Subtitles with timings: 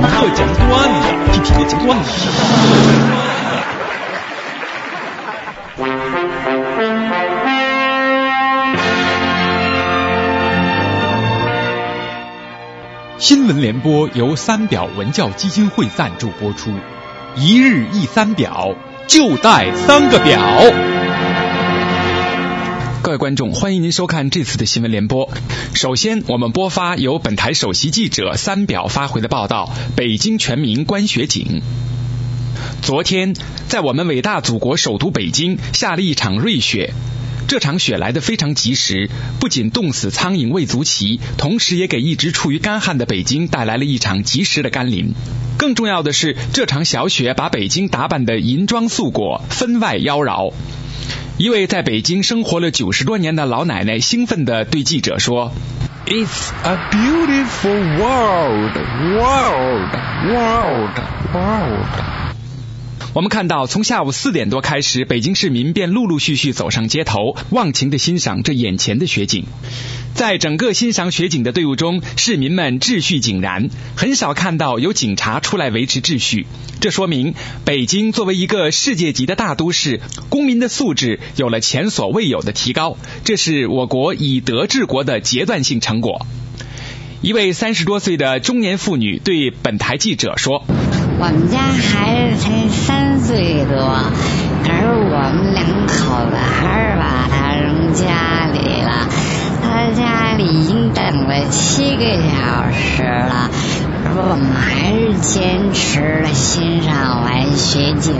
[0.00, 0.68] 听课讲段
[1.02, 2.10] 子，听听课讲段子。
[13.18, 16.70] 新闻联播由三表文教基金会赞助播出，
[17.36, 18.74] 一日一三表，
[19.06, 20.40] 就带三个表。
[23.02, 25.30] 各位观众，欢迎您收看这次的新闻联播。
[25.72, 31.62] 首先，我们播发由本台首席记者三表发回的报道：北京全民观雪景。
[32.82, 33.34] 昨天，
[33.68, 36.92] 在我们伟大祖国首都北京下了一场瑞雪。
[37.48, 39.08] 这场雪来得非常及时，
[39.40, 45.14] 不仅冻死苍蝇未足奇，同时也给一直处于干旱的北京带来了一场及时的甘霖。
[45.56, 50.52] 更重要的是，这场小雪把北京打扮得银装素裹，分外妖娆。
[51.40, 55.50] 一位在北京生活了九十多年的老奶奶兴奋地对记者说
[56.04, 58.74] ：“It's a beautiful world,
[59.14, 59.88] world,
[60.28, 60.90] world,
[61.32, 62.29] world.”
[63.12, 69.46] 我们看到，从下午四点多开始，北京市民便陆陆续续走上街头，忘情的欣赏这眼前的雪景。
[70.14, 76.46] 在整个欣赏雪景的队伍中，市民们秩序井然，很少看到有警察出来维持秩序。
[76.80, 82.96] 这说明，北京作为一个世界级的大都市，公民的素质有了前所未有的提高。
[83.24, 86.24] 这是我国以德治国的阶段性成果。
[87.22, 90.64] 一位三十多岁的中年妇女对本台记者说。
[91.22, 93.76] 我们家孩子才三岁多，
[94.64, 99.06] 可是我们两口子还是把他扔家里了。
[99.62, 103.50] 他家里已经等了七个小时了，
[104.16, 108.14] 我们还是坚持了欣赏完雪景。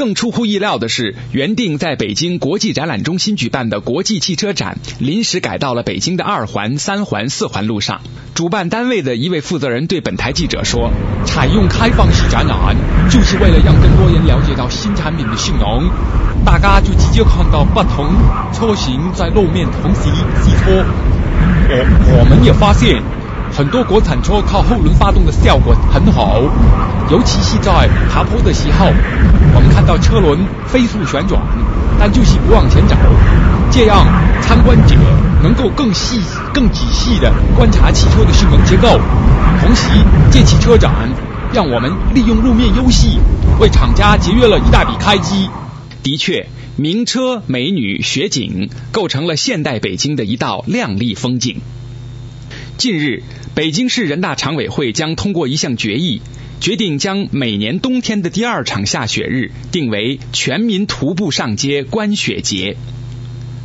[0.00, 8.00] 更出乎意料的是，原定在北京国际展览中心举办的国际汽车展，临时改到了北京的二环、三环、四环路上。
[8.32, 10.90] 主办单位的一位负责人对本台记者说
[11.26, 12.74] ：“采用开放式展览，
[13.10, 15.90] 就是为了让更多人了解到新产品的性能，
[16.46, 18.06] 大家就直接看到不同
[18.54, 20.08] 车型在路面同时
[20.42, 20.82] 试车。
[21.68, 23.02] 我我们也发现。”
[23.52, 26.40] 很多国产车靠后轮发动的效果很好，
[27.10, 28.86] 尤其是在爬坡的时候，
[29.54, 31.42] 我们看到车轮飞速旋转，
[31.98, 32.96] 但就是不往前走，
[33.70, 34.06] 这样
[34.40, 34.94] 参观者
[35.42, 36.20] 能够更细、
[36.54, 38.88] 更仔细的观察汽车的性能结构。
[39.60, 39.90] 同时，
[40.30, 40.92] 这汽车展
[41.52, 43.08] 让我们利用路面优势，
[43.58, 45.34] 为厂家节约了一大笔开支。
[46.02, 51.60] 的确，名车、美女、雪景构成了现代北京的一道亮丽风景。
[52.80, 53.20] 近日。
[53.54, 56.22] 北京市人大常委会将通过一项决议，
[56.62, 62.78] 决定将每年冬天的第二场下雪日定为全民徒步上街观雪节。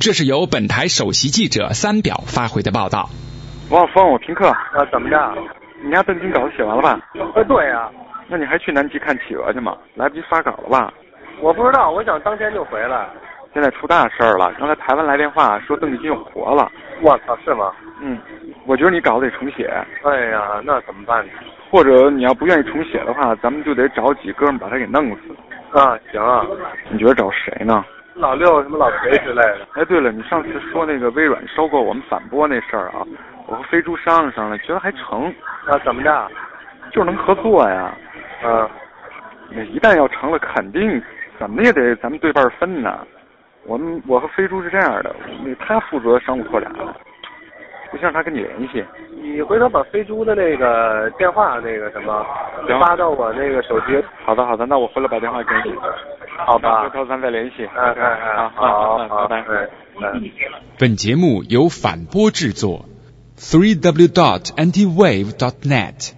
[0.00, 3.08] 这是由本台首席记者三表发回的报道。
[3.70, 4.48] 王峰，我听课。
[4.48, 5.16] 啊，怎么着？
[5.84, 6.98] 你家邓金稿子写完了吧？
[7.36, 7.88] 呃，对呀。
[8.28, 9.76] 那你还去南极看企鹅去吗？
[9.94, 10.92] 来不及发稿了吧？
[11.40, 13.06] 我不知道，我想当天就回来。
[13.56, 16.70] 现在出大事儿了，刚才台湾来电话说邓丽君又活了。
[17.00, 17.72] 我操，是吗？
[18.02, 18.20] 嗯。
[18.66, 19.72] 我觉得你稿子得重写。
[20.04, 21.32] 哎呀，那怎么办呢？
[21.70, 25.34] 或者你要不愿意重写的话，咱们就得找几哥们把他给弄死。
[25.72, 26.44] 啊，行啊。
[26.90, 27.82] 你觉得找谁呢？
[28.12, 29.66] 老六什么老裴之类的。
[29.72, 33.00] 哎，对了，你上次说那个微软收购我们反播那事儿啊，
[33.46, 35.32] 我和飞猪商量商量，觉得还成。
[35.64, 36.30] 啊，怎么着？
[36.92, 37.94] 就是能合作呀。
[38.44, 38.68] 嗯。
[39.48, 41.02] 那一旦要成了，肯定
[41.38, 42.98] 怎么也得咱们对半分呢。
[43.66, 46.70] 我们我和飞猪是这样的，那他负责商务拓展。
[47.92, 48.84] 我想让他跟你联系，
[49.22, 52.26] 你回头把飞猪的那个电话那个什么
[52.80, 54.02] 发到我那个手机。
[54.24, 55.74] 好的好的，那我回来把电话给你。
[56.36, 57.64] 好吧，回头咱再联系。
[57.64, 59.68] 哎哎哎，好，好，拜拜。
[60.78, 62.86] 本节目由反播制作
[63.38, 66.12] ，three w dot anti wave dot net。